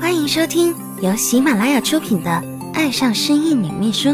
[0.00, 2.30] 欢迎收听由喜马拉雅出品的
[2.72, 4.08] 《爱上失忆女秘书》，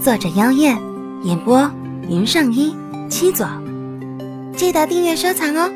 [0.00, 0.78] 作者：妖艳，
[1.24, 1.70] 演播：
[2.08, 2.74] 云上一
[3.08, 3.46] 七左。
[4.56, 5.70] 记得订阅收藏哦！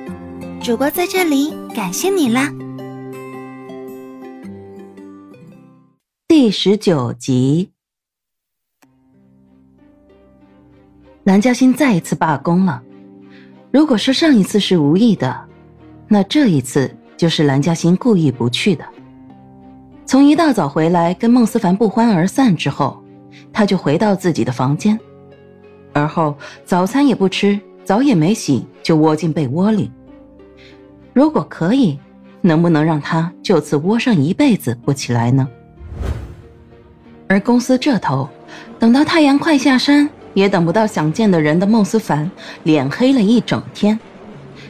[0.62, 2.52] 主播在这里感谢你啦！
[6.28, 7.70] 第十九集，
[11.24, 12.82] 蓝嘉欣再一次罢工了。
[13.72, 15.48] 如果说上一次是无意的，
[16.08, 18.86] 那这一次就是蓝嘉欣故意不去的。
[20.06, 23.02] 从一大早回来跟孟思凡不欢而散之后，
[23.52, 24.96] 他就回到自己的房间，
[25.92, 26.32] 而后
[26.64, 29.90] 早餐也不吃，澡也没洗，就窝进被窝里。
[31.12, 31.98] 如果可以，
[32.40, 35.48] 能不能让他就此窝上一辈子不起来呢？
[37.26, 38.28] 而公司这头，
[38.78, 42.30] 等到太阳快下山，也等不到想见的人的孟思凡，
[42.62, 43.98] 脸黑了一整天。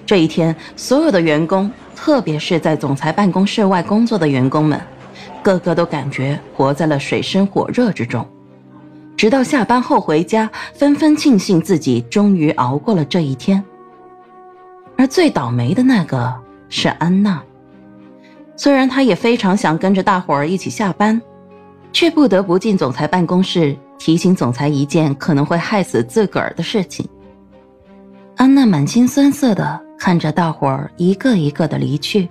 [0.06, 4.80] 这一天，所有的员工，特别是在总裁办公室外工作的员工们。
[5.46, 8.26] 个个都感觉活在了水深火热之中，
[9.16, 13.62] 直到下班后回家，纷纷庆幸自己终于熬过了这一天。
[14.98, 16.34] 而最倒霉的那个
[16.68, 17.40] 是安娜，
[18.56, 21.22] 虽然她也非常想跟着大伙儿一起下班，
[21.92, 27.08] 却不得不进总裁办公室提醒总裁一件可能会害死自个儿的事情。
[28.34, 32.28] 安娜满心酸涩的看着大伙儿一个一个的离去。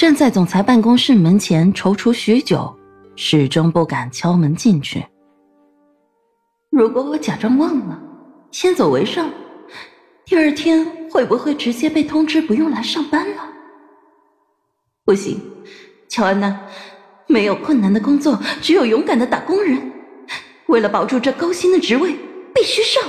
[0.00, 2.74] 站在总裁办公室门前踌躇许久，
[3.16, 5.04] 始终不敢敲门进去。
[6.70, 8.00] 如果我假装忘了，
[8.50, 9.30] 先走为上，
[10.24, 13.42] 第二天会不会直接被通知不用来上班了？
[15.04, 15.38] 不行，
[16.08, 16.58] 乔安娜，
[17.26, 19.92] 没有困难的工作，只有勇敢的打工人。
[20.68, 22.16] 为了保住这高薪的职位，
[22.54, 23.02] 必须上。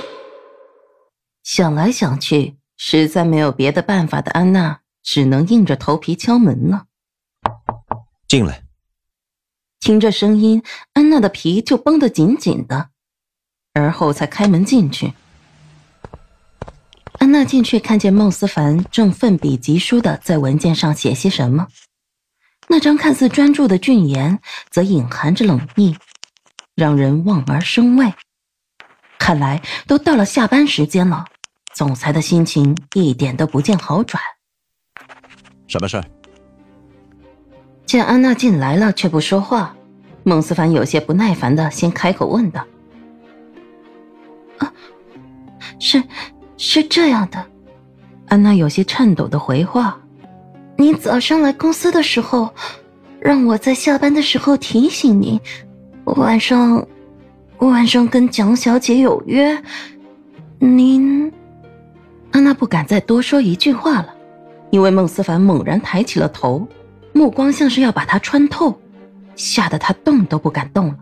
[1.42, 4.81] 想来想去，实在没有别的办法的安娜。
[5.02, 6.86] 只能硬着头皮敲门了。
[8.28, 8.62] 进来。
[9.80, 12.90] 听这声音，安娜的皮就绷得紧紧的，
[13.74, 15.12] 而后才开门进去。
[17.18, 21.66] 安娜进去，看见孟思凡正奋笔疾书的在文件上写些什么，
[22.68, 24.40] 那张看似专注的俊颜，
[24.70, 25.96] 则隐含着冷意，
[26.74, 28.14] 让人望而生畏。
[29.18, 31.26] 看来都到了下班时间了，
[31.74, 34.22] 总裁的心情一点都不见好转。
[35.72, 36.04] 什么事儿？
[37.86, 39.74] 见安娜进来了却不说话，
[40.22, 42.62] 孟思凡有些不耐烦的先开口问道
[44.58, 44.70] ：“啊，
[45.80, 46.02] 是，
[46.58, 47.42] 是这样的。”
[48.28, 49.98] 安娜有些颤抖的回话
[50.76, 52.50] ：“你早上来公司的时候，
[53.18, 55.40] 让我在下班的时候提醒你，
[56.04, 56.86] 晚上，
[57.60, 59.58] 晚上跟蒋小姐有约。
[60.58, 61.32] 您……”
[62.30, 64.14] 安娜不敢再多说一句话了。
[64.72, 66.66] 因为孟思凡猛然抬起了头，
[67.12, 68.74] 目光像是要把他穿透，
[69.36, 70.96] 吓得他动都不敢动了。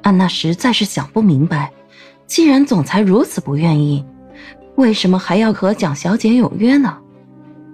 [0.00, 1.70] 安娜实在是想不明白，
[2.26, 4.02] 既然总裁如此不愿意，
[4.76, 6.96] 为什么还要和蒋小姐有约呢？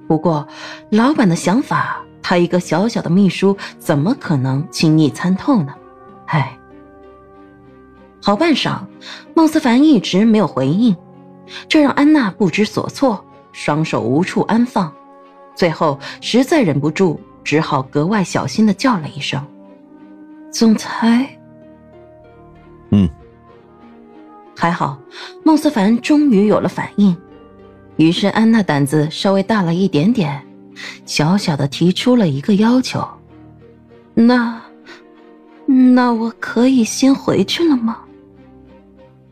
[0.08, 0.44] 不过，
[0.90, 5.72] 老板的想法，他一个小小的秘书怎么可能轻易参透呢？
[6.26, 6.58] 唉，
[8.20, 8.80] 好半晌，
[9.34, 10.96] 孟思凡一直没有回应，
[11.68, 13.24] 这让安娜不知所措。
[13.54, 14.92] 双手无处安放，
[15.54, 19.40] 最后实在忍不住，只好格外小心的叫了一声
[20.50, 21.38] ：“总裁。”
[22.90, 23.08] 嗯，
[24.56, 24.98] 还好，
[25.44, 27.16] 孟思凡终于有了反应，
[27.96, 30.44] 于是安娜胆子稍微大了一点点，
[31.06, 33.06] 小小的提出了一个要求
[34.14, 34.60] ：“那，
[35.64, 38.00] 那我可以先回去了吗？”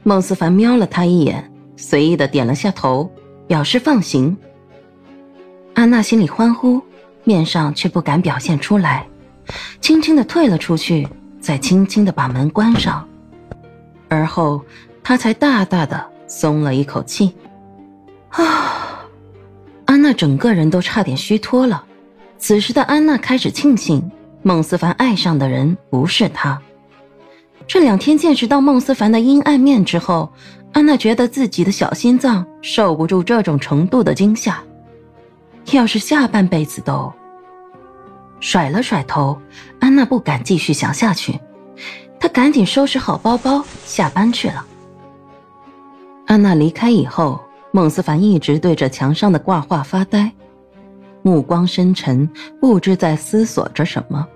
[0.04, 3.10] 孟思凡瞄了他一眼，随意的点了下头。
[3.53, 4.35] 表示放行，
[5.75, 6.81] 安娜心里欢呼，
[7.23, 9.07] 面上却不敢表现出来，
[9.79, 11.07] 轻轻的退了出去，
[11.39, 13.07] 再轻轻的把门关上，
[14.09, 14.65] 而后
[15.03, 17.35] 她才大大的松了一口气。
[18.31, 19.05] 啊！
[19.84, 21.84] 安娜整个人都差点虚脱了。
[22.39, 24.10] 此时的安娜开始庆幸，
[24.41, 26.59] 孟思凡爱上的人不是她。
[27.66, 30.32] 这两天见识到孟思凡的阴暗面之后。
[30.72, 34.59] 安娜觉得自己的小心脏受不住这种程度的惊吓，
[35.72, 37.12] 要是下半辈子都……
[38.41, 39.38] 甩了甩头，
[39.80, 41.38] 安娜不敢继续想下去，
[42.18, 44.64] 她赶紧收拾好包包下班去了。
[46.24, 47.38] 安娜离开以后，
[47.70, 50.32] 孟思凡一直对着墙上的挂画发呆，
[51.20, 52.26] 目光深沉，
[52.59, 54.26] 不知在思索着什么。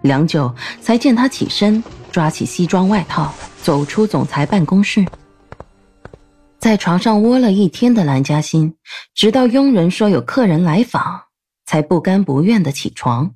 [0.00, 0.50] 良久，
[0.80, 5.06] 才见他起身，抓起西装外套，走出总裁办公室。
[6.58, 8.76] 在床上窝了一天的蓝嘉欣，
[9.14, 11.22] 直到佣人说有客人来访，
[11.64, 13.34] 才不甘不愿的起床。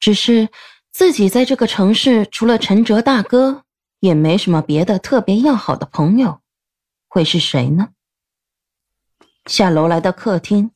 [0.00, 0.48] 只是
[0.92, 3.64] 自己在这个城市除了陈哲大哥，
[4.00, 6.40] 也没什么别的特别要好的朋友，
[7.08, 7.88] 会是谁呢？
[9.46, 10.70] 下楼来到客厅，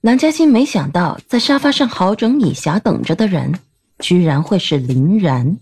[0.00, 3.58] 蓝嘉欣没想到在沙发上好整以暇等着的人，
[3.98, 5.58] 居然会是林然。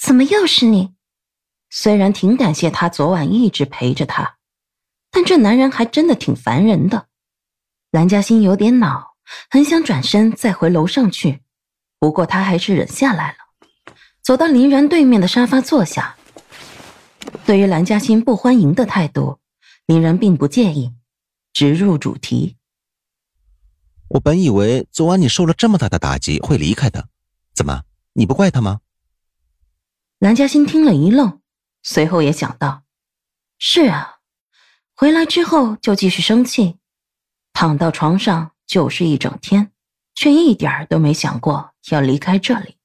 [0.00, 0.94] 怎么又是你？
[1.70, 4.36] 虽然挺感谢他昨晚一直陪着他，
[5.10, 7.08] 但这男人还真的挺烦人的。
[7.90, 9.16] 蓝嘉欣有点恼，
[9.50, 11.40] 很想转身再回楼上去，
[11.98, 13.92] 不过他还是忍下来了，
[14.22, 16.16] 走到林然对面的沙发坐下。
[17.44, 19.40] 对于蓝嘉欣不欢迎的态度，
[19.86, 20.94] 林然并不介意，
[21.52, 22.56] 直入主题。
[24.10, 27.08] 我本以为昨晚你受了这么大的打击会离开的，
[27.52, 28.80] 怎么你不怪他吗？
[30.18, 31.40] 蓝嘉欣听了一愣。
[31.82, 32.82] 随后也想到，
[33.58, 34.16] 是啊，
[34.94, 36.76] 回来之后就继续生气，
[37.52, 39.70] 躺到床上就是一整天，
[40.14, 42.76] 却一点都没想过要离开这里。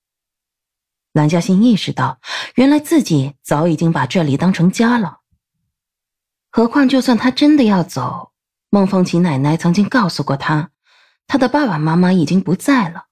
[1.11, 2.19] 蓝嘉欣意识到，
[2.55, 5.21] 原来自己早已经把这里当成家了。
[6.51, 8.31] 何况，就算他真的要走，
[8.69, 10.69] 孟凤琴奶奶曾经告诉过他，
[11.25, 13.07] 他的爸爸妈妈已经不在了。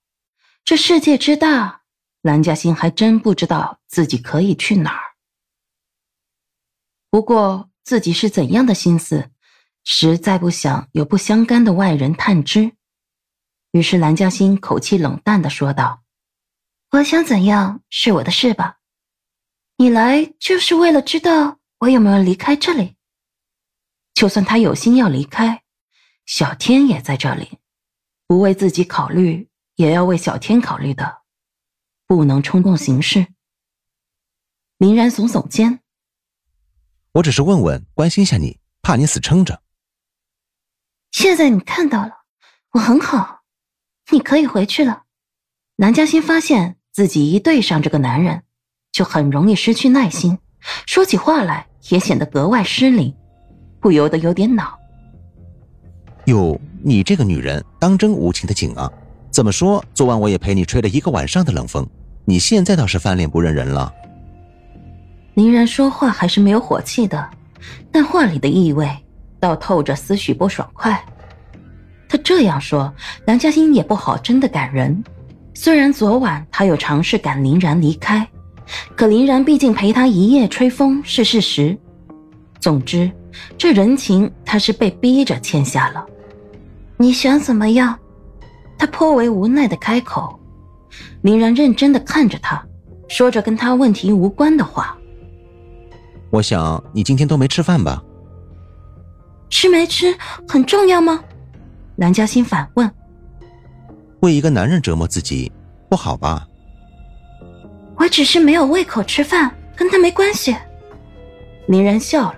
[0.64, 1.81] 这世界之大，
[2.22, 5.04] 蓝嘉欣还真不知道自己可以去哪儿。
[7.10, 9.32] 不过自己是怎样的心思，
[9.84, 12.74] 实在不想有不相干的外人探知。
[13.72, 16.04] 于是蓝嘉欣口气冷淡的说道
[16.92, 18.80] ：“我想怎样是我的事吧，
[19.78, 22.98] 你来就是为了知道我有没有离开这里。
[24.14, 25.64] 就算他有心要离开，
[26.26, 27.58] 小天也在这里，
[28.28, 31.21] 不为自己考虑，也要为小天考虑的，
[32.12, 33.26] 不能冲动行事。”
[34.80, 35.80] 林然耸耸肩。
[37.14, 39.62] 我只是问问，关心下你，怕你死撑着。
[41.14, 42.12] 现在你看到了，
[42.74, 43.44] 我很好，
[44.12, 45.04] 你可以回去了。
[45.78, 48.44] 南嘉欣发现自己一对上这个男人，
[48.92, 50.38] 就很容易失去耐心，
[50.86, 53.16] 说起话来也显得格外失礼，
[53.80, 54.78] 不由得有点恼。
[56.26, 58.92] 哟，你这个女人当真无情的紧啊！
[59.32, 61.90] 怎么说，昨晚我也陪你吹了一个晚上的冷风，
[62.26, 63.92] 你现在倒是翻脸不认人了。
[65.34, 67.30] 林然说话还是没有火气的，
[67.92, 68.90] 但话里的意味
[69.40, 71.04] 倒透着丝许不爽快。
[72.08, 72.94] 他这样说，
[73.26, 75.04] 梁嘉欣也不好真的赶人。
[75.54, 78.28] 虽然昨晚他有尝试赶林然离开，
[78.96, 81.78] 可林然毕竟陪他一夜吹风是事实。
[82.60, 83.10] 总之，
[83.58, 86.06] 这人情他是被逼着欠下了。
[86.98, 87.98] 你想怎么样？
[88.78, 90.38] 他颇为无奈的开口。
[91.22, 92.64] 林然认真的看着他，
[93.08, 94.98] 说着跟他问题无关的话。
[96.30, 98.04] 我想你今天都没吃饭吧？
[99.50, 100.16] 吃没吃
[100.48, 101.24] 很重要吗？
[101.98, 102.90] 蓝嘉欣反问。
[104.22, 105.52] 为一个男人折磨自己，
[105.90, 106.48] 不好吧？
[107.98, 110.56] 我只是没有胃口吃饭，跟他没关系。
[111.68, 112.36] 林然笑了。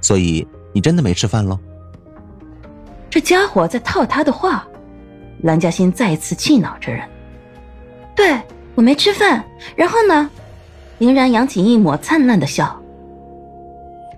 [0.00, 1.58] 所以你真的没吃饭喽？
[3.10, 4.66] 这家伙在套他的话。
[5.42, 7.06] 蓝嘉欣再一次气恼着人。
[8.74, 9.44] 对我没吃饭，
[9.76, 10.28] 然后呢？
[10.98, 12.80] 林然扬起一抹灿烂的笑。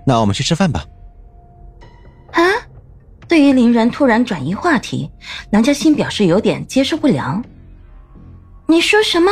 [0.07, 0.85] 那我们去吃饭吧。
[2.33, 2.43] 啊！
[3.29, 5.11] 对于林然突然转移话题，
[5.51, 7.43] 南嘉欣表示有点接受不良。
[8.67, 9.31] 你说什么？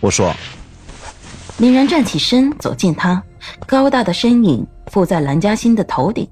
[0.00, 0.32] 我说。
[1.58, 3.22] 林然站起身，走近他，
[3.66, 6.28] 高大的身影附在蓝嘉欣的头顶。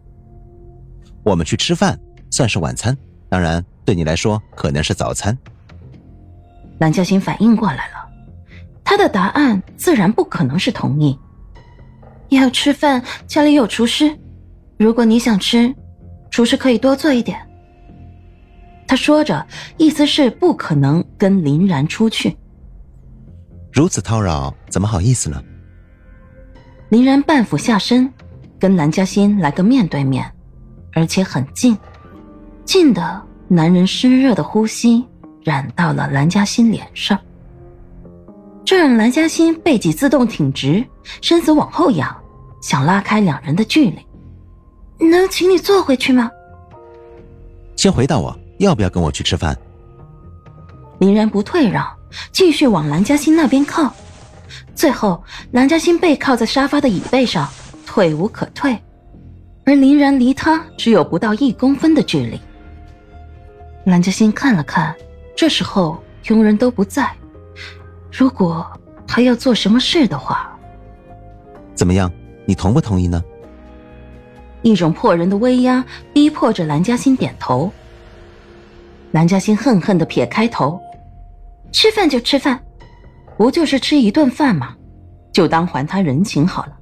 [1.24, 1.98] 我们去吃饭，
[2.30, 2.96] 算是晚餐，
[3.28, 5.36] 当然对你来说可能是早餐。
[6.78, 8.08] 蓝嘉欣反应过来了。
[8.84, 11.18] 他的答案自然不可能是同意。
[12.30, 14.16] 要吃饭，家里有厨师。
[14.78, 15.74] 如果你想吃，
[16.30, 17.38] 厨师可以多做一点。
[18.86, 22.36] 他说着，意思是不可能跟林然出去。
[23.72, 25.42] 如此叨扰，怎么好意思呢？
[26.88, 28.10] 林然半俯下身，
[28.58, 30.24] 跟蓝嘉欣来个面对面，
[30.94, 31.76] 而且很近，
[32.64, 35.04] 近的男人湿热的呼吸
[35.48, 37.18] 染到了蓝嘉欣脸上。
[38.64, 40.84] 这让蓝嘉欣背脊自动挺直，
[41.22, 42.14] 身子往后仰，
[42.60, 45.06] 想拉开两人的距离。
[45.06, 46.30] 能请你坐回去吗？
[47.76, 49.56] 先回答我，要不要跟我去吃饭？
[50.98, 51.86] 林然不退让，
[52.30, 53.90] 继续往蓝嘉欣那边靠。
[54.74, 57.48] 最后，蓝嘉欣背靠在沙发的椅背上，
[57.86, 58.78] 退无可退，
[59.64, 62.38] 而林然离他只有不到一公分的距离。
[63.84, 64.94] 蓝嘉欣看了看，
[65.38, 67.08] 这时候佣人都不在。
[68.10, 68.66] 如果
[69.06, 70.52] 还要做什么事的话，
[71.76, 72.10] 怎么样？
[72.44, 73.22] 你同不同意呢？
[74.62, 77.70] 一种迫人的威压逼迫着蓝嘉欣点头。
[79.12, 80.80] 蓝嘉欣恨恨的撇开头，
[81.70, 82.60] 吃饭就吃饭，
[83.36, 84.74] 不就是吃一顿饭吗？
[85.32, 86.72] 就当还他人情好了。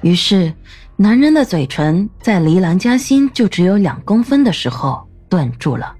[0.00, 0.50] 于是，
[0.96, 5.94] 男人的嘴唇在离蓝嘉欣就只有两公分的时候顿住了。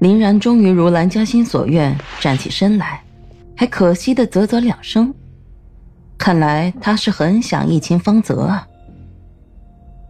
[0.00, 3.02] 林然终于如蓝嘉欣所愿站起身来，
[3.56, 5.12] 还可惜的啧啧两声。
[6.16, 8.66] 看来他是很想一亲芳泽啊。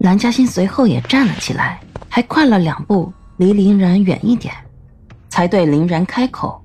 [0.01, 4.55] 蓝嘉欣随后也站了起来，还快了两步，离林然远一点，
[5.29, 6.63] 才对林然开口：“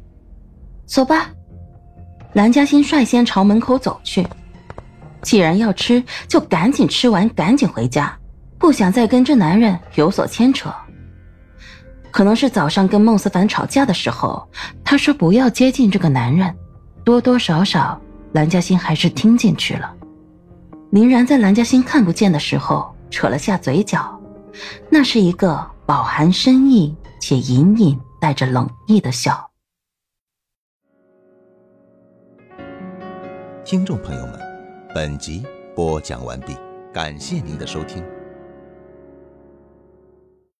[0.86, 1.32] 走吧。”
[2.34, 4.28] 蓝嘉欣率先朝门口走去。
[5.22, 8.14] 既然要吃，就赶紧吃完，赶紧回家，
[8.58, 10.70] 不想再跟这男人有所牵扯。
[12.14, 14.48] 可能是早上跟孟思凡吵架的时候，
[14.84, 16.56] 他说不要接近这个男人，
[17.04, 18.00] 多多少少
[18.34, 19.92] 兰嘉欣还是听进去了。
[20.92, 24.22] 林然在兰嘉欣看不见的时候扯了下嘴角，
[24.92, 29.50] 那是一个饱含深意且隐隐带着冷意的笑。
[33.66, 34.40] 听众朋友们，
[34.94, 35.44] 本集
[35.76, 36.56] 播讲完毕，
[36.94, 38.04] 感谢您的收听。